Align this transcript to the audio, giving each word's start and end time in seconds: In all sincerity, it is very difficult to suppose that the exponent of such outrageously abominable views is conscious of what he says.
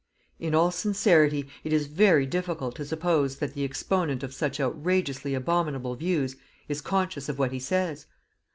In 0.39 0.55
all 0.55 0.71
sincerity, 0.71 1.47
it 1.63 1.71
is 1.71 1.85
very 1.85 2.25
difficult 2.25 2.73
to 2.77 2.85
suppose 2.85 3.35
that 3.35 3.53
the 3.53 3.63
exponent 3.63 4.23
of 4.23 4.33
such 4.33 4.59
outrageously 4.59 5.35
abominable 5.35 5.93
views 5.93 6.37
is 6.67 6.81
conscious 6.81 7.29
of 7.29 7.37
what 7.37 7.51
he 7.51 7.59
says. 7.59 8.07